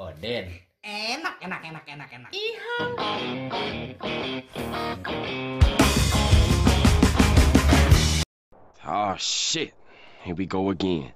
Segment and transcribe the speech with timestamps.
[0.00, 0.48] Oden.
[0.80, 2.30] Enak, enak, enak, enak, enak.
[8.88, 9.76] Oh shit.
[10.24, 11.12] Here we go again.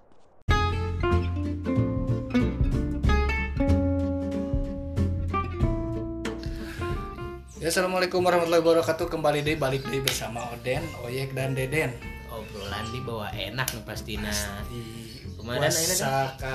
[7.56, 9.08] Ya, Assalamualaikum warahmatullahi wabarakatuh.
[9.08, 11.96] Kembali deh balik deh bersama Oden, Oyek dan Deden.
[12.28, 14.28] Obrolan di bawah enak nih pastina.
[14.68, 16.54] Di Ayeuna puasa ka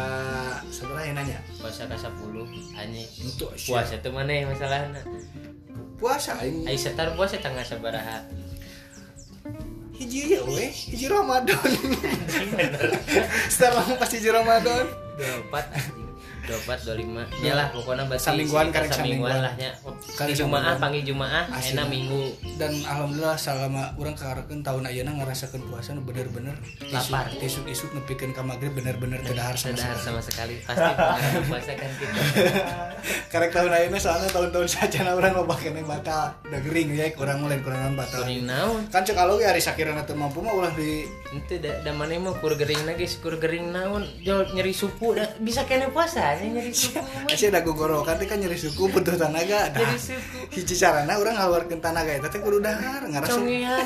[0.68, 1.40] seberapa ya nanya?
[1.56, 3.10] Puasa ka 10 anjing.
[3.24, 5.02] Untuk Puasa tuh mana ya masalahnya?
[6.02, 8.26] puasa aing Ai setar puasa tanggal sabaraha?
[10.02, 11.62] hiji ya we, hiji Ramadan.
[13.54, 14.90] Setelah pasti hiji Ramadan.
[15.54, 16.01] 24 anjing.
[16.52, 17.00] 24
[17.32, 17.46] 25.
[17.48, 19.40] Ya lah pokoknya berarti Samingguan, karek samingguan.
[19.40, 19.72] lah nya.
[20.28, 22.22] Di Jumaah panggil Jumaah enak minggu
[22.60, 26.54] Dan alhamdulillah selama orang kekarekeun tahun ayeuna ngarasakeun puasa nu bener-bener
[26.92, 27.32] Lapar.
[27.40, 30.92] Isuk-isuk nepikeun ka magrib bener-bener teu dahar sama sama sekali pasti
[31.48, 32.22] puasa kan kita.
[33.32, 37.64] Karek tahun ayeuna soalnya tahun-tahun saja orang loba keneh batal da gering ya kurang mulai
[37.64, 38.28] kurangan batal.
[38.28, 38.82] Kuring naon?
[38.92, 42.36] Kan cek kalau hari sakirana teu mampu mah ulah di Ente da, da mana mah
[42.44, 46.74] kur gering lagi kur gering naon jol nyeri suku da, bisa kena puasa nya nyeri
[46.74, 47.30] suku mah.
[47.30, 49.70] Asih ada gogorokan teh kan nyeri suku butuh tenaga.
[49.70, 50.38] Nah, Nyeri suku.
[50.52, 53.86] hiji carana urang ngaluarkeun tenaga eta teh kudu dahar ngarasa Congean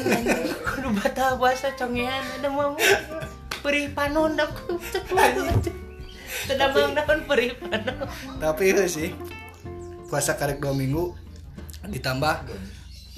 [0.66, 2.73] kudu batal puasa congean ada mau
[3.59, 4.80] perih panon da ku
[6.45, 7.95] Tidak mau naon perih panon.
[8.38, 9.09] tapi itu sih
[10.06, 11.14] puasa karek dua minggu
[11.86, 12.36] ditambah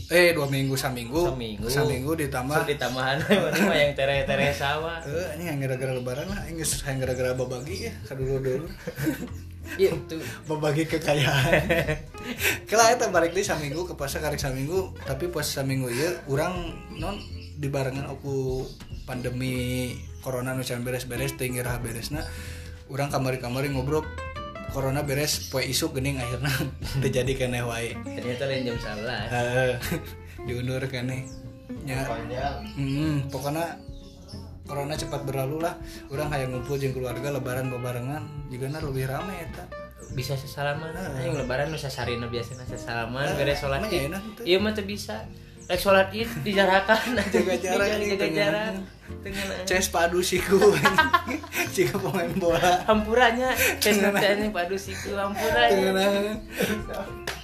[0.07, 1.67] eh dua minggu saminggu Saminggu.
[1.67, 5.03] saminggu ditambah Sok ditambahan mana yang tere-tere sawah.
[5.03, 8.65] eh ini yang gara-gara lebaran lah ini yang gara-gara babagi ya kadulu dulu
[9.75, 10.23] Iya tuh.
[10.47, 11.59] babagi kekayaan
[12.71, 17.19] kalau eta balik di saminggu ke puasa karek saminggu tapi puasa saminggu ya orang non
[17.59, 18.63] dibarengan aku
[19.03, 19.91] pandemi
[20.23, 22.23] corona nu beres-beres teu ngira beresna
[22.87, 24.07] orang kamari-kamari ngobrol
[24.71, 26.51] corona beres poe isuk gening akhirnya.
[27.03, 27.95] Terjadi keneh wae.
[28.03, 29.31] Ternyata lain jam 11.
[29.31, 29.73] Eh,
[30.47, 31.27] diundur keneh.
[31.83, 33.79] Nya hmm, pokoknya
[34.67, 35.75] corona cepat berlalu lah.
[36.11, 39.65] Orang kayak ngumpul jeung keluarga lebaran bebarengan juga lebih rame eta.
[40.15, 40.95] Bisa sesalaman.
[41.19, 44.11] Aing lebaran nu sasarina biasana sesalaman beres salat emang id.
[44.11, 44.19] ya
[44.55, 45.27] ieu mah bisa
[45.67, 46.99] rek salat id dijarakan
[47.35, 48.73] Jaga jarak nih, jaga jarak.
[49.67, 50.59] Ces padu siku.
[51.75, 52.83] Jika pemain bola.
[52.87, 56.39] Hampurannya tes nanti padu siku hampurannya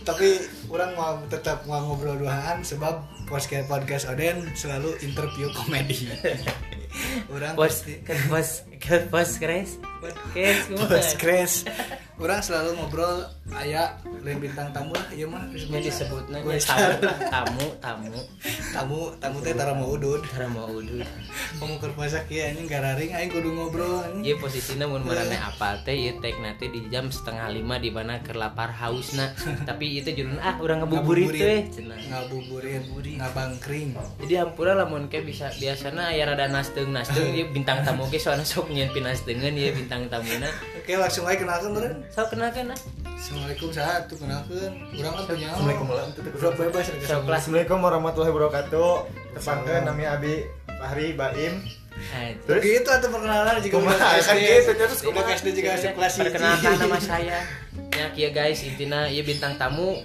[0.04, 0.36] tapi
[0.68, 6.12] orang mau tetap mau ngobrol duaan sebab podcast podcast Oden selalu interview komedi.
[7.34, 11.54] Orang pasti kres podcast kumaha kres
[12.24, 13.28] orang selalu ngobrol
[13.60, 15.04] ayah lain bintang tamu lah.
[15.12, 18.20] Iya mah Nya disebutna Gue nya tamu tamu tamu.
[18.72, 20.24] Tamu tamu teh tara mau udud.
[20.32, 21.04] Cara mau udut
[21.60, 25.96] kamu keur puasa kieu anjing gararing aing kudu ngobrol Iya posisinya mun marane apa teh
[25.96, 29.36] ieu tek nanti di jam setengah lima di mana keur lapar hausna.
[29.70, 32.00] Tapi itu judulna ah urang ngabuburit teh cenah.
[32.08, 32.84] Ngabuburit
[33.20, 33.96] ngabangkring.
[34.24, 38.48] Jadi hampura lamun ke bisa biasana aya rada nasdeung nasdeung ieu bintang tamu ge soalna
[38.48, 40.50] sok nyeun pinasdeungeun ieu bintang tamuna
[40.84, 42.80] oke langsung aja kenalkan beren sok kenalkeun ah.
[43.14, 44.68] Assalamualaikum sahat tuh kenalkan.
[45.00, 48.92] Orang kan punya Assalamualaikum warahmatullahi Udah bebas Assalamualaikum warahmatullahi wabarakatuh.
[49.40, 50.34] Tepangkeun nami Abi
[50.68, 51.64] Fahri Baim.
[52.12, 52.62] Ah, Terus?
[52.68, 55.32] Gitu atau perkenalan jika Kumaha, kan gitu, terus kumaha?
[55.40, 57.40] SD juga kelas perkenalkan nama saya.
[57.96, 60.04] Ya kia guys intina ieu bintang tamu.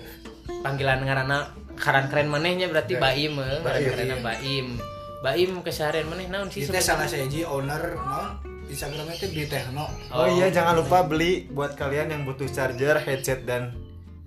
[0.62, 3.58] Panggilan ngaranna karan keren manehnya berarti Baim eh.
[3.66, 3.98] Baim.
[3.98, 4.78] kerenna Baim.
[5.26, 10.52] Baim keseharian maneh naon sih salah saya owner non Instagramnya itu di Techno Oh iya
[10.52, 13.72] jangan lupa beli buat kalian yang butuh charger, headset dan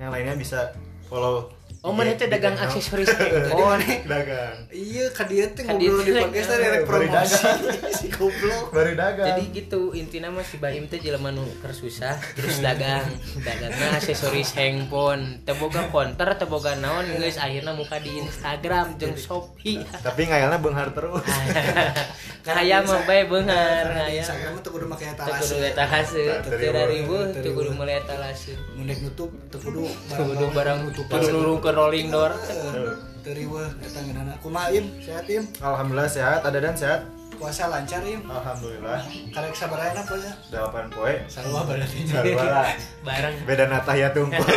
[0.01, 0.73] yang lainnya bisa
[1.05, 1.53] follow.
[1.81, 2.77] Oh, mana teh dagang Di Techno.
[2.77, 3.81] aksesoris handphone.
[4.13, 4.53] dagang.
[4.69, 7.41] Iya kan dia tuh Kan ngobrol di podcast ada Baru promosi
[7.97, 9.27] si goblok Baru dagang.
[9.33, 13.09] Jadi gitu intinya mah si Baim teh jelema nu keur susah terus dagang.
[13.41, 19.17] Dagangna aksesoris handphone, teu boga konter, teu boga naon geus akhirna muka di Instagram jeung
[19.17, 19.81] Shopee.
[19.81, 21.25] Tapi ngayalnya benghar terus.
[22.45, 24.21] Kaya mah bae beungar Karena di aya.
[24.21, 27.77] Instagram tuh kudu make Teu kudu etalase etalase, teu ribu, Teu kudu ribu.
[27.77, 28.53] meuli etalase.
[28.77, 31.01] Mundek nutup tuh kudu Teu kudu barang kudu
[31.71, 32.31] rolling door.
[33.21, 37.01] Teriwa eta ngeunana kumaha im sehat im Alhamdulillah sehat, ada dan sehat.
[37.37, 39.01] puasa lancar im Alhamdulillah.
[39.33, 41.13] karek sabaraha puasa 8 poe.
[41.25, 42.69] sarua berarti Sarua lah.
[43.01, 44.41] Barang Beda natah ya tungkul.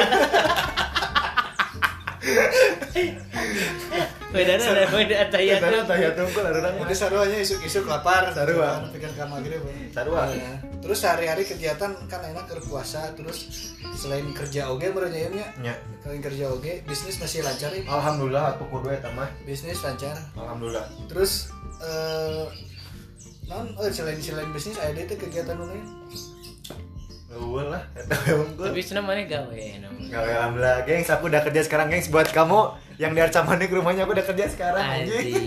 [4.34, 5.26] bedana ada Beda
[5.62, 5.70] tuh.
[5.70, 8.34] natah ya tungkul ada Jadi saruanya isuk-isuk lapar.
[8.34, 8.82] Sarua.
[8.90, 9.62] Pikir ke maghrib.
[9.90, 10.26] Sarua.
[10.28, 10.52] Iya.
[10.82, 15.74] Terus sehari-hari kegiatan kan enak ke puasa terus selain kerja oge berarti nya Ya.
[16.02, 19.30] selain kerja oge bisnis masih lancar ya Alhamdulillah aku kudu eta mah.
[19.44, 20.84] bisnis lancar Alhamdulillah.
[21.08, 21.48] terus
[21.80, 22.44] eh
[23.44, 25.84] non oh, selain selain bisnis ada itu kegiatan lain
[27.34, 27.82] Eueuh lah,
[28.54, 29.58] tapi cenah mana gawe
[30.06, 31.10] Gak alhamdulillah, gengs.
[31.10, 32.06] Aku udah kerja sekarang, gengs.
[32.06, 35.46] Buat kamu yang di Arcamanik rumahnya aku udah kerja sekarang, anjing.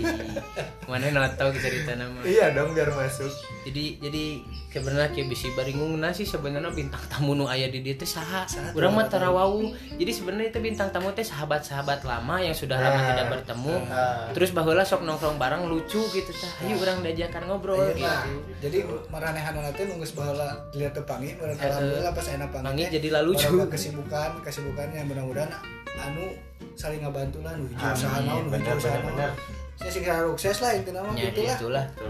[0.84, 2.20] Mana notau cerita nama.
[2.26, 3.28] Iya dong, biar masuk.
[3.62, 4.24] Jadi jadi
[4.70, 8.48] sebenarnya kayak bisi baringungna sih sebenarnya bintang tamu nu aya di dia teh saha.
[8.72, 9.60] Urang mah tarawau.
[9.92, 13.06] Jadi sebenarnya itu bintang tamu teh sahabat-sahabat lama yang sudah lama Ah.
[13.10, 13.74] tidak bertemu.
[13.86, 14.32] Ah.
[14.32, 16.52] Terus baheula sok nongkrong bareng lucu gitu tah.
[16.62, 18.40] Ayo urang diajakan ngobrol Iya, gitu.
[18.62, 18.78] jadi
[19.08, 23.52] maranehan nanti nunggu sebahala dilihat tepangi alhamdulillah pas enak pangi Pangi teh, jadi lah lucu.
[23.66, 25.52] kesibukan kesibukan yang mudah-mudahan
[25.98, 26.32] anu
[26.78, 29.34] saling ngebantu lah nuju usaha naon nuju bener, usaha naon
[29.74, 31.54] saya sih kira sukses lah intinya mah Ya.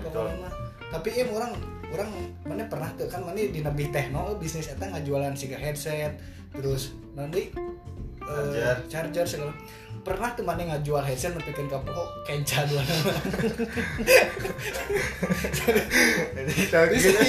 [0.04, 0.52] Pokoknya mah.
[0.88, 1.52] tapi em orang
[1.88, 2.08] orang
[2.44, 6.20] mana pernah tuh kan mana di nabi tekno bisnis eta ngajualan siga headset
[6.52, 8.76] terus nanti eh, Charger.
[8.88, 9.52] charger segala
[9.98, 13.12] pernah tuh mana ngajual headset nepikeun ka pokok kenca dua nama
[16.38, 17.20] Jadi gitu.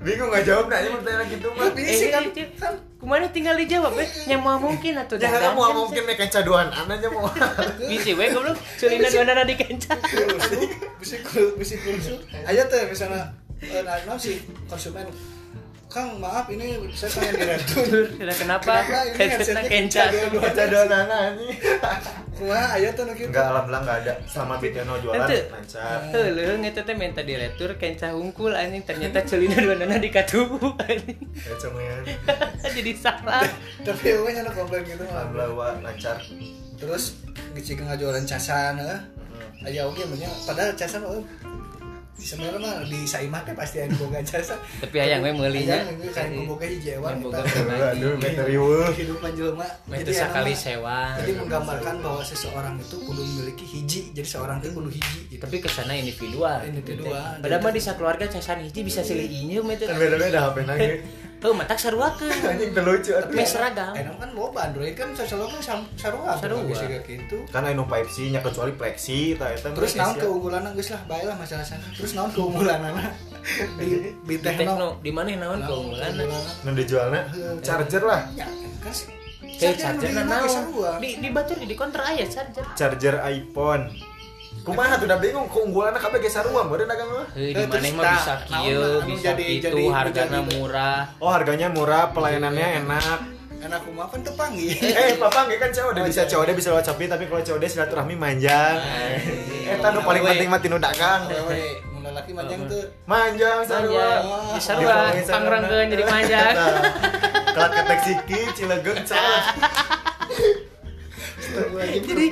[0.00, 1.70] Bingung nggak jawab nanya pertanyaan gitu mah.
[1.74, 2.24] Ini sih kan
[3.10, 4.06] kumana tinggal dijawab eh?
[4.30, 7.26] Yang mau mungkin atau Jangan kamu mungkin make caduan anaknya mau.
[7.90, 8.54] Bisi we goblok.
[8.78, 9.98] Celina dua di kenca.
[9.98, 10.62] kursu
[11.02, 12.14] bisa kur- bisa kursu
[12.46, 14.38] aja tuh misalnya eh, nah, nah, si
[14.70, 15.10] konsumen
[15.90, 18.74] Kang maaf ini saya pengen diretur Sudah kenapa?
[18.86, 20.02] Kenapa ini Headsetnya headsetnya kenca.
[20.06, 21.50] kenca Caduan anak anjing.
[22.38, 24.12] kumaha aja tuh gitu Enggak alhamdulillah enggak ada.
[24.24, 25.98] Selama Biteno jualan lancar.
[26.14, 31.18] Heuleung eta teh minta diretur kenca hungkul anjing ternyata celina dua di katubu anjing.
[31.34, 32.00] Ya cuman
[32.78, 33.42] Jadi salah.
[33.86, 36.22] tapi eueuh nya komplain gitu alhamdulillah wah, lancar.
[36.80, 37.18] terus
[37.52, 39.00] ngecik ngajualan casan eh.
[39.68, 41.04] aja oke banyak padahal casan
[42.16, 45.84] sebenarnya mah di saimah teh pasti aya boga casan Tapi hayang we meuli nya.
[46.10, 47.40] Kan boga hiji ewan Yang boga.
[47.90, 48.90] Aduh, meter riweuh.
[48.92, 51.16] kehidupan jelema Itu aya sekali sewa.
[51.16, 55.56] jadi menggambarkan bahwa seseorang itu kudu memiliki hiji jadi seorang itu kudu hiji gitu Tapi
[55.58, 56.58] ke sana individual.
[56.62, 57.38] Individual.
[57.38, 60.56] Padahal mah di sakeluarga casan hiji bisa silih ieu mah Kan beda-beda HP
[61.40, 61.48] nanya.
[61.48, 62.28] Heuh matak saruakeun.
[62.52, 63.24] Anjing atuh.
[63.24, 63.92] Tapi seragam.
[63.96, 65.60] enak kan bawa Android kan selalu kan
[65.96, 66.36] sarua Sarua.
[66.36, 70.22] sarua kayak gitu Kan anu 5C nya kecuali Plexi ta eta terus naon Asia.
[70.22, 72.80] keunggulan geus lah bae lah masalah sana terus naon keunggulan
[73.80, 76.12] di di tekno di mana naon keunggulan?
[76.60, 77.24] Nu dijualna
[77.64, 78.20] charger lah.
[78.36, 78.44] ya
[78.84, 79.08] kan sih
[79.60, 80.28] Eh charger naon?
[80.28, 80.90] make sarua.
[81.00, 82.64] Di di batur di kontra aya charger.
[82.76, 83.88] Charger iPhone.
[84.60, 87.26] Kumaha tuh udah bingung keunggulanna kabeh ge sarua meureun dagang mah.
[87.32, 90.30] Heuh, Eh, di mana terus mah bisa naon kieu, anu bisa jadi- kitu, jadi- hargana
[90.36, 90.98] jadi- murah.
[91.16, 93.18] Oh harganya murah, pelayanannya enak.
[93.60, 97.24] enak kumaha kan tepangi Eh, papa nggak kan COD bisa COD bisa lewat Shopee tapi
[97.26, 98.80] kalau COD silaturahmi manjang.
[99.68, 101.28] Eh, nu paling penting mah tinu dagang.
[102.10, 104.08] Laki manjang tuh Manjang sarua.
[104.56, 106.54] Sarua, pangrengkeun jadi manjang.
[106.56, 106.80] Nah,
[107.50, 109.42] Kelat ketek siki, cilegeung salah.
[112.04, 112.24] jadi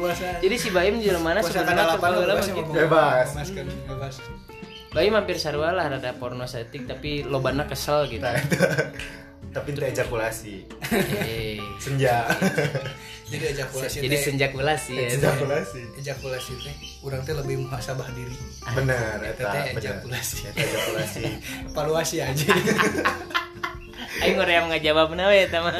[0.43, 2.70] Jadi si Baim jelema mana Puasa sebenarnya ya, gitu.
[2.73, 3.29] Bebas.
[3.35, 3.49] Bebas
[3.88, 4.15] bebas.
[4.88, 8.25] Baim hampir sarua lah rada porno setik tapi lobana kesel gitu.
[8.25, 8.56] Nah, itu.
[9.49, 10.55] Tapi itu ejakulasi.
[11.25, 12.29] Eh, Senja.
[13.29, 15.09] jadi ejakulasi Jadi senjakulasi ya.
[15.20, 15.81] Ejakulasi.
[16.00, 16.75] ejakulasi teh
[17.05, 18.32] urang teh lebih muhasabah diri
[18.73, 20.37] Benar, Eta eta teh ejakulasi.
[20.49, 21.23] Eta ejakulasi.
[21.73, 22.49] evaluasi aja
[24.25, 25.76] Aing ngeuream ngajawab we eta mah.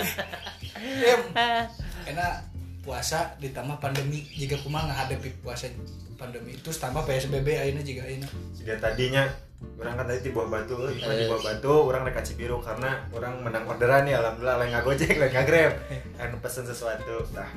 [0.79, 1.64] em Ah,
[2.06, 2.47] enak
[2.88, 5.69] puasa ditambah pandemi jika kumaha ngahadepi puasa
[6.17, 9.29] pandemi terus tambah PSBB ayeuna juga ayeuna Jika tadinya
[9.76, 13.05] orang kan tadi di bawah batu, euy, di bawah batu, orang rek ka Cibiru karena
[13.11, 15.73] orang menang orderan ya alhamdulillah lain ngagojek, lain ngagrab.
[16.14, 17.26] Kan pesen sesuatu.
[17.35, 17.50] Nah,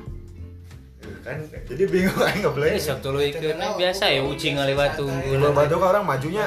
[1.06, 2.74] eh, kan jadi bingung aing nggak boleh.
[2.74, 5.38] Eh, sok tuluy ikeun biasa ya ucing ngaliwat Di tunggul.
[5.46, 6.44] bawah batu kan orang majunya.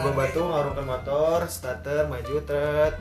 [0.00, 2.94] Bawah batu ngarungkan motor, starter, maju tret.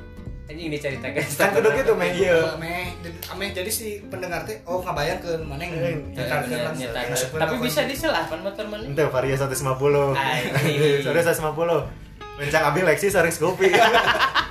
[0.45, 1.25] Anjing diceritakeun.
[1.41, 2.37] Kan kudu gitu meh ieu.
[2.53, 2.93] Ameh,
[3.33, 5.73] ameh jadi si pendengar teh oh ngabayar ke mana yang
[6.13, 7.01] Ya, ya, nyata.
[7.33, 8.85] Tapi bisa diselahkan motor mana?
[8.85, 10.13] Ente varia 150.
[10.13, 11.01] Anjing.
[11.01, 12.05] Sorry 150.
[12.35, 13.31] Mencang ambil Lexi sering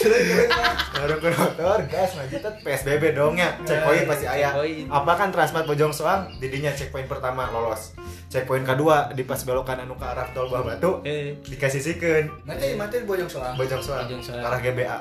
[0.00, 0.48] Scoopy.
[0.90, 3.52] Ngarungkeun motor, gas maju tet PSBB dong ya.
[3.62, 4.48] Checkpoint pasti aya.
[4.50, 4.88] Checkpoint.
[4.88, 7.92] Apa kan Transmart Bojong Soang didinya checkpoint pertama lolos.
[8.28, 12.78] Checkpoint kedua di pas belokan anu ke arah tol Bawah Batu Eh, dikasih sikeun Mati
[12.78, 13.58] mati bojong soang.
[13.58, 14.38] Bojong Soang Bojong Soang.
[14.40, 14.98] arah GBA.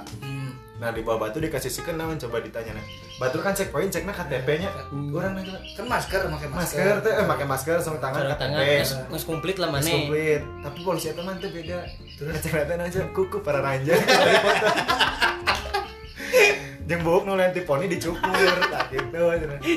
[0.80, 0.88] Hmm.
[0.88, 2.86] Nah di bawah batu dikasih sikeun naon coba ditanya nah.
[3.20, 4.72] Batur kan checkpoint cekna KTP-nya.
[5.12, 6.80] Urang nanya Kan masker pakai masker.
[6.80, 8.64] masker teh eh pakai masker sarung tangan tangan KTP.
[8.80, 9.92] geus geus komplit lah Mas maneh.
[10.08, 10.42] komplit.
[10.64, 11.80] Tapi polisi itu mah teh beda.
[12.16, 14.00] Terus ngecek aja kuku para ranjang.
[16.90, 18.34] Jeung buuk nu lenti poni dicukur
[18.66, 19.22] tak gitu.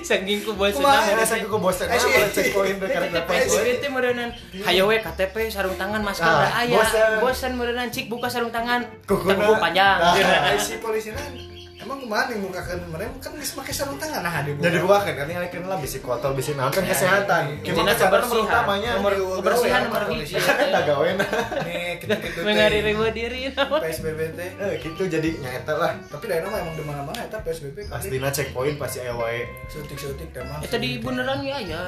[0.00, 1.12] Saking ku bosan Kumaha?
[1.12, 2.00] Ada saya kuku bosan mah
[2.32, 3.44] checkpoint teh karek dapat.
[3.52, 4.32] Teh meureunnan
[4.64, 7.20] hayo we KTP sarung tangan masker Ah, da aya.
[7.20, 7.52] bosan.
[7.52, 8.80] Meureunnan cik buka sarung tangan.
[9.04, 10.00] Tengku panjang.
[10.00, 10.16] Ah.
[10.16, 11.51] Eh, si polisi kan
[11.82, 15.00] emang ke mana yang mukakan mereka kan bisa pakai sarung tangan nah di jadi buah
[15.00, 18.44] kan karena kan lah bisi kotor bisi naon kan kesehatan nomor kebersihan.
[18.44, 20.14] utamanya Nomor Iya, kebersihan nomor gawe.
[20.14, 20.34] hiji.
[20.38, 21.28] kan gawe nah
[21.62, 23.76] nih kita gitu Mengari ribu diri nama.
[23.78, 27.38] PSBB teh eh gitu jadi nyata lah tapi daerah mah emang di mana mana eta
[27.38, 31.80] PSBB pastinya checkpoint pasti aya wae sutik-sutik teh mah Itu di bundaran ya ya.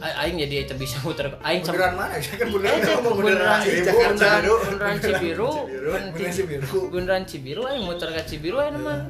[0.00, 1.34] Aing jadi itu bisa muter.
[1.40, 3.90] Aing bundaran mana ya kan bundaran Eh, cek ngomong bundaran Cibiru.
[4.62, 5.50] bundaran Cibiru,
[5.82, 6.80] Bundaran Cibiru.
[6.88, 9.00] bundaran Cibiru, aing muter ke Cibiru aing mah.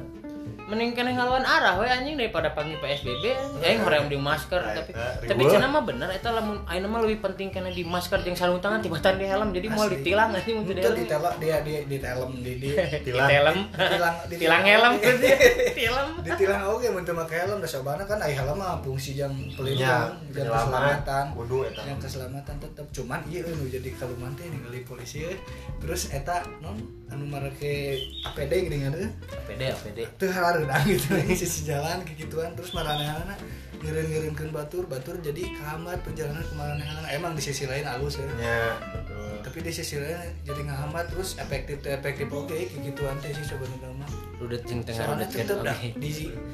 [0.63, 3.23] Mending kena ngalawan arah we anjing daripada panggil PSBB.
[3.61, 4.91] Aing hoream di masker Nah, tapi
[5.27, 8.63] tapi cenah mah bener eta lamun aing mah lebih penting kena di masker jeung sarung
[8.63, 10.99] tangan tibatan di helm jadi mau ditilang anjing untuk di Itu helm.
[10.99, 12.69] di telak dia dia di telem di di
[13.03, 13.27] Tilang.
[13.27, 13.57] Ditilang.
[13.75, 14.61] Ditilang, Tilang ditilang.
[14.63, 14.93] helm
[15.75, 16.07] Tilang.
[16.23, 19.51] ditilang oke mun teu make helm da sabana kan aya helm mah fungsi jang nya
[19.57, 24.47] pelindung jang penyelamat keselamatan kudu eta yang keselamatan tetap cuman iya nu jadi kaluman teh
[24.47, 25.35] ningali polisi euy.
[25.83, 26.79] terus eta non
[27.11, 29.99] anu marake APD gini kan APD APD.
[30.17, 31.07] teu hareudang gitu.
[31.27, 33.35] Nih sisi jalan kayak gituan terus marana-marana
[33.83, 38.25] ngireun-ngireunkeun batur batur jadi kehambat perjalanan ke mana-mana emang di sisi lain halus ya.
[38.39, 38.61] Nya
[38.95, 39.43] betul.
[39.43, 43.91] Tapi di sisi lain jadi ngehambat terus efektif efektif oke kayak gituan teh sih sebenarnya
[43.99, 46.11] mah Rudet jeung tengah rudet tetep dah di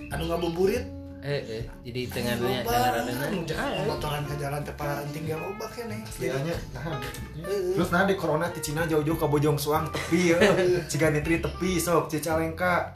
[0.10, 0.86] anu ngabuburit
[1.20, 6.00] Eh eh jadi tengahnya tengah anu jangan motoran ke jalan teh para tinggal loba keneh
[6.00, 6.96] Aslinya, nah,
[7.44, 7.75] Heeh.
[7.75, 10.39] terus nah di corona di Cina jauh-jauh ke Bojong Soang tepi ya.
[10.88, 12.96] Ciga nitri tepi sok Cicalengka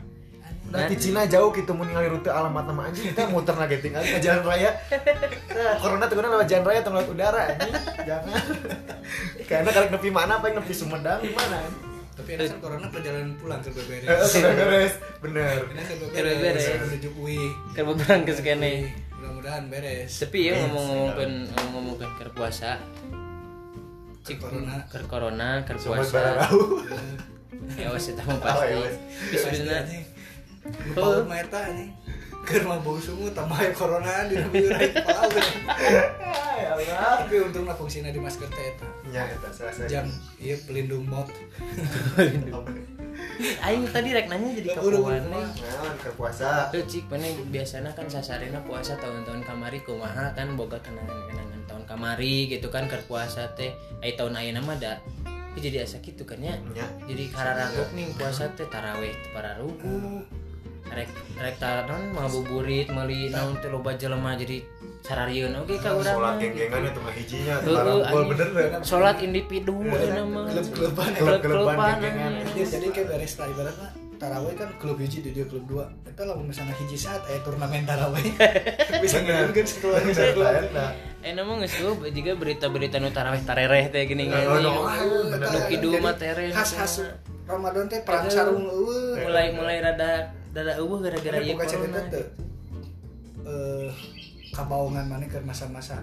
[0.74, 4.02] Nah, di Cina jauh gitu mau ningali rute alamat nama anjing kita muter lagi tinggal
[4.02, 4.74] ke jalan raya.
[5.48, 7.74] Nah, corona tuh lewat jalan raya atau lewat udara anjing.
[8.04, 8.42] Jangan.
[9.50, 11.62] Karena kalau nepi mana apa yang nepi Sumedang di mana?
[12.14, 15.66] tapi ini kan corona perjalanan pulang ke Eh, sudah beres, bener.
[15.68, 16.66] ini ke Ke beberes.
[16.80, 17.42] menuju UI
[17.74, 18.74] Kan beberang ke sekene.
[19.14, 21.32] mudah-mudahan beres Tapi ya ngomong-ngomongkan
[21.70, 22.78] ngomongkan ke puasa.
[24.24, 24.76] Cik Corona.
[24.86, 26.46] ke corona, ke puasa.
[27.74, 28.78] Ya wes itu Oh, pasti.
[29.34, 30.00] Tapi sebenarnya
[30.64, 31.92] Lupa mah eta anjing
[32.44, 35.32] keur bau sungu tambah corona di nabi urang kepala
[36.54, 37.24] Ya Allah.
[37.24, 39.88] tapi untungna fungsina di masker teh eta Nya eta selesai.
[39.88, 40.06] jam
[40.38, 41.28] iya pelindung mot
[43.64, 46.68] aing tadi rek nanya jadi Ya, kapan udah, Nah, ke puasa.
[46.70, 52.48] Tuh cik mana biasanya kan sasarina puasa tahun-tahun kamari kumaha kan boga kenangan-kenangan tahun kamari
[52.48, 53.72] gitu kan ke puasa teh.
[54.00, 55.00] Ai tahun ayeuna mah da
[55.56, 56.58] jadi asa gitu kan ya.
[56.74, 56.86] Nya.
[57.06, 60.26] jadi kararagok nih puasa teh taraweh teu pararugu
[60.94, 64.62] rek rek taran mau buburit meuli naon teh loba jelema jadi
[65.02, 66.40] sararieun oge ka urang Sholat mah.
[66.40, 67.54] geng-gengan itu mah hijinya.
[67.60, 68.28] Anjing.
[68.30, 68.68] bener deh.
[68.82, 70.46] Salat individu ayeuna mah.
[70.48, 72.32] Klub-kluban, klub-kluban, Klub-kluban, geng-gengan.
[72.40, 72.56] anjing.
[72.56, 76.24] Ya, jadi kayak beres lah ibaratnya taraweh kan klub hiji di dia klub dua itu
[76.24, 78.24] lah misalnya hiji saat aya turnamen taraweh
[79.04, 79.52] bisa Bener.
[79.52, 80.88] ngirun sekeluarga Bener, sekeluarga lah, eta.
[81.20, 84.72] Eh nama geus tuh juga berita-berita nu taraweh tarereh teh gini Oh, gini.
[85.36, 86.50] Nu kidu Jadi, mah tereh.
[86.50, 86.94] khas khas
[87.44, 92.14] Ramadan teh perang sarung eueuh mulai mulai rada rada eueuh gara-gara ieu bukan cerita corona.
[92.14, 92.26] teh
[93.44, 93.90] eh
[94.54, 95.98] kabaungan mana ke masa-masa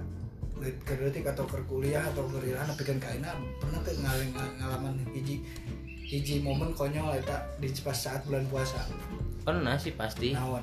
[0.85, 4.31] kerdetik atau ke kuliah atau tapi kan kaina pernah tuh ngaling
[4.61, 5.41] ngalaman hiji
[6.05, 8.83] hiji momen konyol eta di pas saat bulan puasa
[9.41, 10.37] Pernah sih pasti.
[10.37, 10.61] naon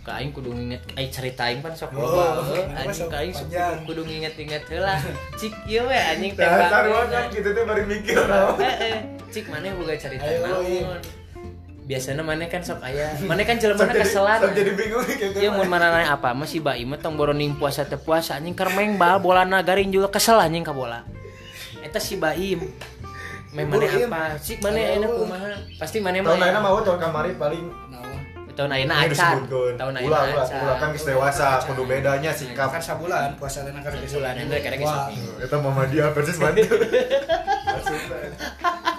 [0.00, 2.46] Ka aing kudu nginget aing cerita aing pan sok Oh, loba.
[2.48, 3.76] kenapa Anjing sok ka aing sok panjang?
[3.84, 4.94] kudu nginget-inget heula.
[5.36, 6.70] Cik ieu we anjing tembak.
[6.70, 8.56] taruhan kan gitu tuh baru mikir naon.
[8.56, 8.96] Eh, eh,
[9.28, 10.80] cik mana boga cerita Ayo, iya.
[10.86, 11.00] naon.
[11.86, 13.14] Biasanya mana kan sok aya.
[13.30, 14.42] Mana kan jelema keselan.
[14.42, 17.94] sok jadi bingung kayak Iya mun mana apa masih bayi mah tong boroning puasa teh
[17.94, 21.06] puasa anjing kermeng bal bola garing juga kesel anjing ka bola.
[21.86, 22.74] Eta si Baim.
[23.54, 24.10] Meh mana Baim.
[24.10, 24.34] apa?
[24.42, 25.54] Cik mana enak kumaha?
[25.78, 26.34] Pasti mana mah.
[26.34, 27.64] Tahun lainnya mau tahun kamari paling
[28.56, 29.36] tahun ayeuna acan.
[29.76, 30.64] Tahun ayeuna acan.
[30.64, 32.72] ulah kan geus dewasa, kudu bedanya sikap.
[32.72, 35.44] kan sabulan puasa dan kan Sabulan, ente kadang geus Wah, seminggu.
[35.44, 36.64] Eta mama dia persis bantu.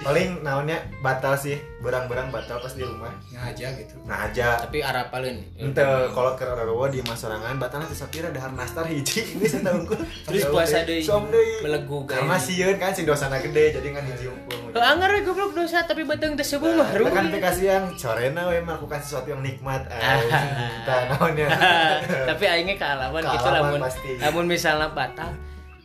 [0.00, 3.12] paling naonnya batal sih, berang-berang batal pas di rumah.
[3.30, 4.60] ngaja gitu Nah aja.
[4.64, 5.60] Tapi arah paling.
[5.60, 5.84] Ente
[6.16, 9.92] kolot ke Rarowo di masarangan batalnya teh sapira dahar nastar hiji ini saya tahu
[10.28, 11.04] Terus puasa deui.
[11.04, 11.60] Som deui.
[11.60, 12.16] Belegu gawe.
[12.16, 14.76] Karena sieun kan si dosana gede jadi kan hiji unggul.
[14.80, 17.28] Anggar we goblok dosa tapi beteng teh sebuah mah Kita kan rugi.
[17.36, 19.84] aplikasi yang corena we melakukan sesuatu yang nikmat.
[19.92, 20.16] Ah.
[20.20, 21.48] Kita naonnya.
[22.30, 23.80] tapi aingnya kealaman gitu lamun
[24.22, 25.30] lamun misalnya batal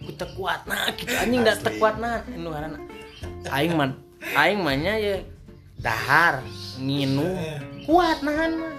[0.06, 1.82] ku teu kuat nah gitu anjing enggak teu Asli.
[1.82, 2.54] kuat nah nu
[3.52, 3.92] aing man
[4.36, 5.16] aing mah nya ya
[5.80, 6.42] dahar
[6.82, 7.38] nginu
[7.86, 8.76] kuat nahan mah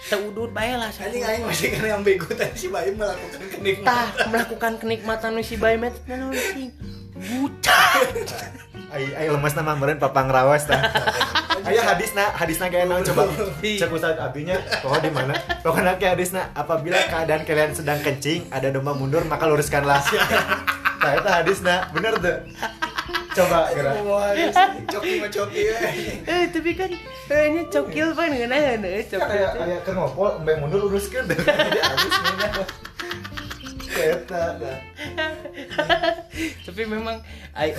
[0.00, 3.84] teu udut bae lah anjing aing masih kan yang bego tadi si Baim melakukan kenikmatan
[3.84, 6.72] tah melakukan kenikmatan si bae met naon sih
[7.20, 7.92] bucah
[8.90, 10.82] Ai ai lemes nama meureun papang rawas tah.
[11.68, 13.30] Aya hadisna, hadisna kayak naon coba.
[13.62, 15.38] Cek Ustaz abinya, oh di mana?
[15.62, 20.02] Pokoknya kayak hadisna, apabila keadaan kalian sedang kencing, ada domba mundur, maka luruskanlah.
[21.00, 22.44] Nah, itu hadisna, bener tuh.
[23.30, 23.94] Coba gerak.
[24.86, 25.76] Coki mah coki ya.
[26.24, 26.90] eh tapi kan
[27.26, 28.74] kayaknya cokil pan eh
[29.06, 29.20] Kan cokil.
[29.22, 30.90] kayak kayak ke ngopol mbak mundur
[31.24, 32.14] deh jadi habis
[33.90, 34.56] Eta,
[36.64, 37.20] tapi memang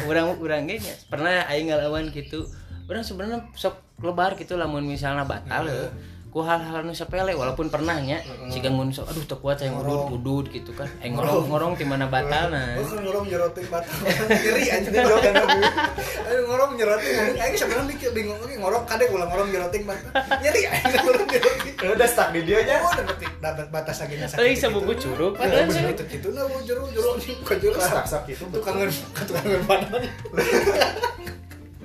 [0.06, 2.46] orang orang ge nya pernah aing ngalawan gitu.
[2.86, 5.90] Orang sebenarnya sok lebar gitu lamun misalnya batal ya
[6.32, 10.46] ku hal-hal nu sepele walaupun pernahnya si ganggun sok aduh teu kuat saya ngudut ngudut
[10.48, 10.88] gitu kan.
[11.04, 12.80] Aing ngorong ngorong di mana batal nah.
[12.80, 13.96] Gue kan ngorong nyerotin batal.
[14.32, 18.40] Ngeri anjing Ayo ngorong nyerotin Ayo sebenarnya mikir bingung.
[18.40, 20.12] Oke ngorong kadek ulang ngorong nyerotin batal.
[20.40, 21.74] Nyeri ayo ngorong nyerotin.
[21.92, 25.34] Udah stuck di dia nya Oh udah ngerti dapat batas lagi nya Euy sabuku curug
[25.36, 28.64] padahal saya- itu gitu nah lu jero jero bukan jero Sak-sak gitu, betul.
[28.64, 28.88] Tukangan
[29.28, 30.04] tukangan panon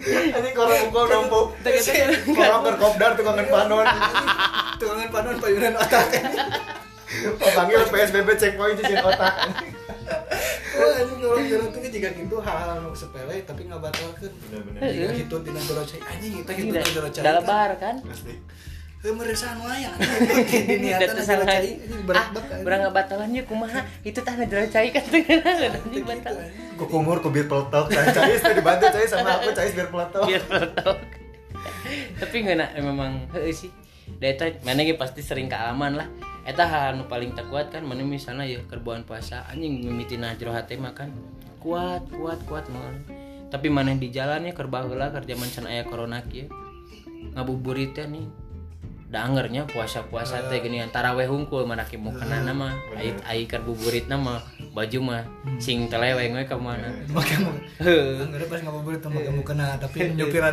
[0.07, 2.23] ini korang ukol dompo Teka-teka.
[2.31, 3.87] korang berkopdar tukangan panon.
[4.79, 6.07] Tukangan panon payunan otak.
[7.41, 9.35] Panggil PSBB checkpoint cicin otak.
[10.77, 14.31] Wah anjing ngorong nyerotin jika gitu hal-hal nu sepele tapi nggak batalkan.
[14.47, 17.71] Bener-bener Jika gitu tina jero cai anjing kita gitu Tidak, tina jero cai da lebar
[17.81, 17.97] kan
[19.13, 19.95] meresahan wayang.
[20.35, 21.53] Anjing diniatan Udah jero cai tersangka.
[21.53, 22.59] anjing ah berat banget.
[22.65, 23.81] berang batalannya kumaha?
[24.03, 26.35] Itu tah jero cai kan teu ngeunaan anjing batal
[26.77, 27.87] ku kumur ku bir peletok?
[27.93, 30.23] Cais tadi dibantu cais sama aku cais bir peletok.
[30.27, 30.97] Biar peletok.
[32.25, 33.71] Tapi ngeuna memang heuh sih.
[34.19, 36.09] Da eta mana ge pasti sering kealaman lah.
[36.47, 40.51] Eta hal nu paling tak kuat kan mana misalnya ya kerbuan puasa anjing mimitina jero
[40.57, 41.13] hate mah kan.
[41.63, 46.51] Kuat kuat kuat mah tapi mana di jalannya kerba heula kerja mancan aya corona kieu
[47.35, 48.27] ngabuburit teh nih
[49.17, 54.13] da angernya puasa-puasa teh gini taraweh hungkul mana ki kena nama ai ai keur buburit
[54.13, 54.45] nama
[54.77, 55.25] baju mah
[55.57, 56.93] sing teleweng we ka mana.
[57.09, 60.53] Maka mau Enggak pas ngabuburit sama kamu kena tapi nyupiran.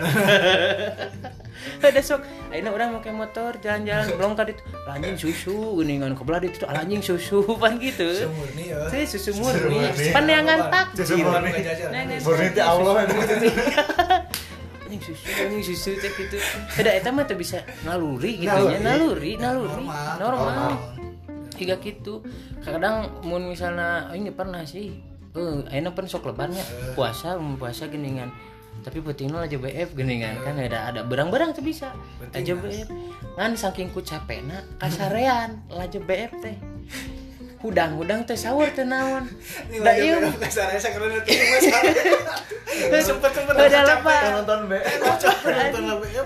[1.84, 2.24] Ada sok.
[2.48, 4.56] Akhirnya orang pakai motor jalan-jalan belum tadi
[4.88, 8.32] anjing susu geningan kebelah itu anjing susu pan gitu.
[8.32, 8.88] Murni ya.
[9.04, 9.92] susu murni.
[10.16, 10.96] Pan yang ngantak.
[10.96, 11.52] Susu murni.
[12.24, 12.94] Murni teh Allah
[14.94, 16.38] anjing susu anjing susu teh gitu
[16.78, 19.42] ada eta mah teu bisa naluri gitu nya naluri.
[19.42, 20.14] Naluri Normal.
[20.22, 20.72] normal.
[21.58, 22.22] Tiga gitu
[22.62, 24.94] kadang mun misalnya oh, ini pernah sih.
[25.34, 26.62] Eh ayeuna pan sok lebarnya
[26.94, 28.30] puasa puasa geningan
[28.86, 31.90] tapi pentingnya aja BF geningan kan ada ada berang-berang tuh bisa.
[32.38, 32.90] Aja BF
[33.34, 35.66] ngan saking ku capekna kasarean.
[35.74, 36.58] Aja BF teh
[37.64, 39.24] hudang hudang teh sahur teh naon?
[39.88, 40.20] Da ieu.
[40.36, 41.64] Kasar saya karena itu mas.
[43.08, 44.80] Sempat sempat udah lepas nonton be.
[44.84, 46.22] Nonton apa ya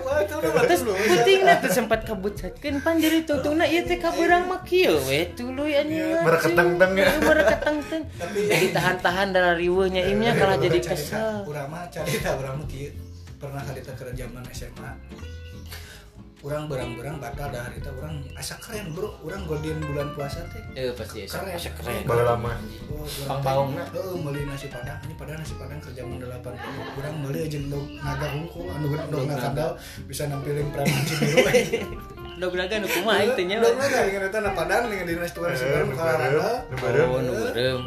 [0.82, 0.92] lu.
[0.98, 6.18] pentingnya tuh sempat kabutkeun pan jadi tutungna ieu teh kabeurang mah kieu we tuluy anjing.
[6.26, 7.06] Mereketeng-teng ya.
[7.30, 8.02] mereketeng-teng.
[8.34, 11.46] Jadi tahan-tahan dari riweuhnya imnya kalah jadi kesel.
[11.46, 12.90] Urang mah carita urang mah kieu.
[13.38, 14.90] Pernah kali kita ke zaman SMA.
[16.38, 19.10] Urang berang-berang batal dah harita urang asa keren bro.
[19.26, 20.62] Urang godin bulan puasa teh.
[20.78, 21.50] eh pasti Keren.
[21.50, 22.54] asa keren bala lama
[22.86, 23.82] Oh, urang Pangbaungna.
[23.90, 25.02] teh, Heeh, meuli nasi padang.
[25.02, 26.94] Ini padahal nasi padang ke zaman 80.
[26.94, 29.66] Urang meuli jeung dog naga hungkul anu dog naga
[30.06, 31.38] bisa nampilin pramuka Cibiru.
[32.38, 33.58] Dog naga nu kumaha itu nya.
[33.58, 36.38] Dog naga dengan eta na padang dengan di nasi padang olahraga.
[36.38, 37.80] Oh, nu beureum.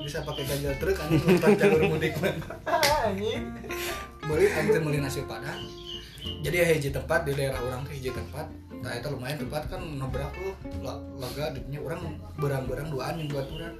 [0.00, 2.34] bisa pakai ganjal truk anjing jalur mudik mah
[4.26, 5.58] beli anjing beli nasi padang
[6.40, 8.46] jadi ya hiji tempat di daerah orang ke hiji tempat.
[8.80, 13.46] Nah itu lumayan tempat kan nabrak lu la- laga dinya orang berang-berang dua anjing buat
[13.52, 13.76] orang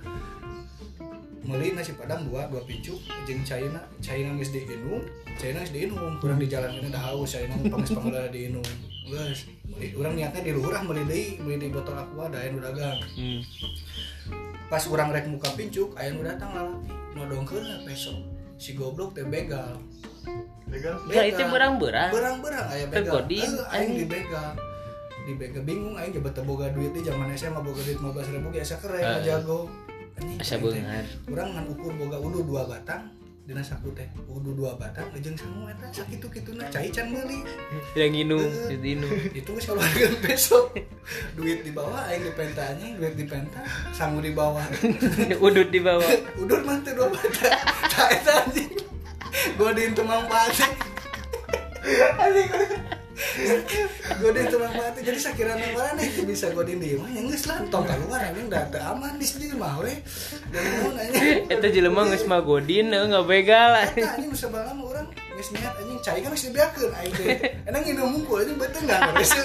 [1.40, 3.80] beli nasi padang dua dua pincuk jeung China.
[4.04, 5.00] China geus diinum
[5.40, 8.62] China geus diinum kurang di jalan ini dah haus China pangis panggala diinum
[9.08, 12.60] geus beli orang niatnya di luhur ah beli deui beli di botol aqua da anu
[12.60, 13.00] dagang.
[13.16, 13.40] Hmm.
[14.70, 18.20] pas orang rek muka pincuk aya nu datang lalaki nodongkeun lah besok.
[18.60, 19.80] Si goblok teh begal
[21.08, 22.10] Ya itu berang-berang.
[22.10, 23.98] berang-berang aya begal Tergodin, Eh, aing anjing.
[24.00, 24.48] dibegal
[25.20, 28.60] dibegal bingung aing jabat teu boga duit di zaman SMA boga duit 15 ribu ge
[28.60, 29.22] asa keren Eh.
[29.22, 29.68] jago
[30.36, 31.04] Asa beungar.
[31.26, 33.08] urang ngan ukur boga udu dua batang
[33.42, 37.40] dina saku teh udu dua batang jeung sangu eta sakitu-kituna cai can meuli
[37.92, 39.10] Yang inum, itu inum.
[39.32, 40.76] itu geus keluarga besok
[41.34, 43.58] duit di bawah aing di penta anjing duit di penta
[43.90, 44.62] sangu di bawah
[45.44, 46.04] Udut di bawah.
[46.42, 47.48] udah mantu dua bata
[47.88, 48.70] tak eta anjing
[49.56, 50.68] gua di itu manfaatnya
[54.20, 56.24] gue di itu manfaatnya jadi sakira nang mana nih?
[56.24, 58.48] Bisa gue di mah yang geus lah tong keluar anjing.
[58.48, 60.00] Dah teu aman di sini mah we
[60.52, 61.20] dan mau nanya
[61.52, 63.70] Eta jelema geus magodin eh, nggak begal.
[63.76, 64.28] Anjing.
[64.32, 64.99] bisa urang
[65.40, 67.28] geus niat anjing cai kan geus dibiarkeun aing teh.
[67.72, 69.32] Enang ngideung mungkul anjing beuteung enggak geus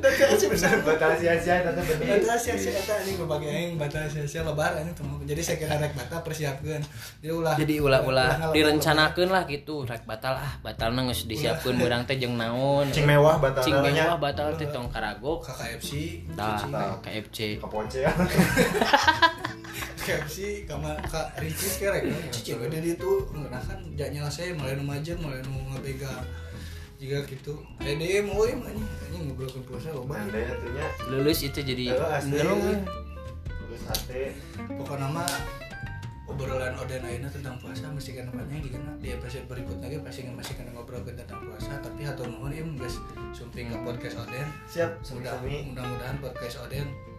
[0.00, 2.24] dan bener batal sia-sia tapi bener.
[2.24, 5.92] Batal sia-sia eta anjing berbagi aing batal sia-sia lebar anjing teu jadi saya kira rek
[5.92, 6.82] batal persiapkeun.
[7.20, 12.08] Jadi ulah jadi ulah-ulah ulah- direncanakeun lah gitu rek batal ah batal geus disiapkeun urang
[12.08, 12.88] teh jeung naon.
[12.88, 15.90] Cing mewah batal cing mewah batal teh tong karagok ke KFC
[16.32, 16.64] tah.
[17.04, 18.12] KFC kapoce ya
[20.00, 23.12] KFC kama ka Ricis kerek cici gede di itu
[23.50, 26.10] nah kan jak nyala saya mulai majer mulai nu ngabega
[27.00, 27.56] jika gitu.
[27.80, 30.52] Eh dia mau ya anjing anjing ngobrolkeun puasa loba ya
[31.08, 31.98] lulus itu jadi eh.
[33.56, 34.36] Terus sate
[34.68, 35.32] pokoknya mah
[36.28, 40.28] obrolan Oden Aina tentang puasa mesti kan namanya gitu nah di episode berikut lagi pasti
[40.28, 41.80] masih kan ngobrol tentang puasa.
[41.80, 43.00] Tapi atau nuhun im guys
[43.32, 44.46] sumping ke podcast Oden.
[44.68, 47.09] Siap mudah-mudahan podcast Oden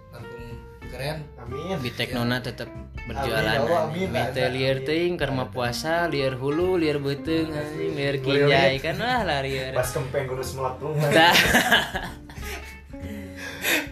[0.91, 1.23] keren.
[1.39, 1.79] Amin.
[1.79, 2.67] Di Teknona tetap
[3.07, 4.07] berjualan Amin, ya Allah, amin.
[4.11, 4.11] anjing.
[4.11, 7.91] Mete liar teuing karena puasa liar hulu liar beuteung anjing.
[7.95, 8.99] Liar kinjai kan?
[8.99, 9.71] Lah lah liar.
[9.71, 11.35] Pas kempeng kudu melapung tah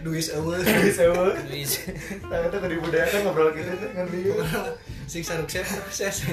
[0.04, 1.36] duis awal bisa eueuh.
[1.52, 1.72] Wis.
[2.24, 4.32] Tah itu kudu dibudayakan ngobrol gitu tuh kan dia
[5.10, 6.24] sing sarukset proses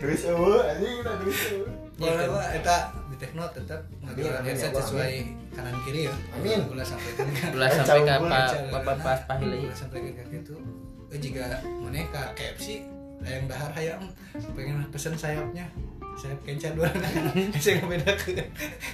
[0.00, 1.68] Duis eueuh anjing duis eueuh.
[2.00, 2.76] Boleh mah eta
[3.22, 5.12] Tekno tetap Amin, headset ya sesuai
[5.54, 6.14] kanan kiri ya.
[6.34, 6.58] Amin.
[6.66, 7.50] Gula sampaikan kan.
[7.54, 8.12] Ulah sampai ke
[8.74, 10.54] apa pas pahilai Gula sampaikan ke gitu.
[11.14, 11.46] Eh jika
[11.78, 12.82] mana ka KFC
[13.22, 14.02] yang dahar hayam
[14.58, 15.70] pengen pesen sayapnya
[16.18, 16.90] sayap kencan dua
[17.62, 18.44] saya ngebedakeun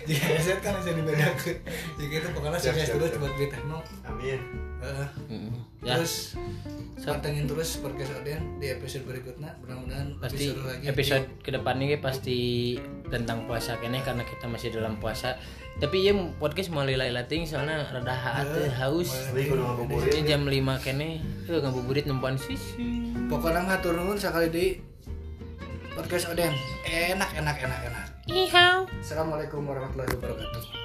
[0.07, 1.57] jika headset kan bisa dibedakeun
[1.99, 3.19] jika itu pokoknya terus siap.
[3.19, 4.41] buat Tekno amin
[4.79, 5.09] Eh,
[5.83, 6.39] ya terus
[6.99, 9.55] pantengin terus podcast Oden di episode berikutnya.
[9.63, 10.85] Mudah-mudahan pasti episode lagi.
[10.91, 12.39] episode ke depannya ge pasti
[13.07, 15.39] tentang puasa kene karena kita masih dalam puasa.
[15.79, 18.51] Tapi ya podcast mau lila ting soalnya rada haat
[18.83, 19.15] haus.
[19.31, 23.15] kudu ngabuburit Ini jam 5 kene tuh ngabuburit nempan sisi.
[23.31, 24.67] Pokoknya ngatur nuhun sekali di
[25.95, 28.07] podcast Oden enak enak enak enak.
[28.29, 30.78] Ihau Assalamualaikum warahmatullahi wabarakatuh